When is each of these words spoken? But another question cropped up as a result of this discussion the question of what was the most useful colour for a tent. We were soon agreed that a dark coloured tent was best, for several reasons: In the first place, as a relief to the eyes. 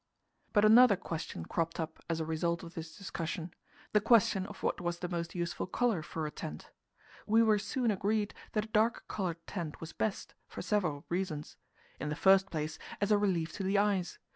But 0.51 0.65
another 0.65 0.95
question 0.95 1.45
cropped 1.45 1.79
up 1.79 1.99
as 2.09 2.19
a 2.19 2.25
result 2.25 2.63
of 2.63 2.73
this 2.73 2.97
discussion 2.97 3.53
the 3.91 4.01
question 4.01 4.47
of 4.47 4.63
what 4.63 4.81
was 4.81 4.97
the 4.97 5.07
most 5.07 5.35
useful 5.35 5.67
colour 5.67 6.01
for 6.01 6.25
a 6.25 6.31
tent. 6.31 6.71
We 7.27 7.43
were 7.43 7.59
soon 7.59 7.91
agreed 7.91 8.33
that 8.53 8.65
a 8.65 8.69
dark 8.69 9.07
coloured 9.07 9.45
tent 9.45 9.79
was 9.79 9.93
best, 9.93 10.33
for 10.47 10.63
several 10.63 11.05
reasons: 11.09 11.55
In 11.99 12.09
the 12.09 12.15
first 12.15 12.49
place, 12.49 12.79
as 12.99 13.11
a 13.11 13.17
relief 13.19 13.51
to 13.53 13.63
the 13.63 13.77
eyes. 13.77 14.17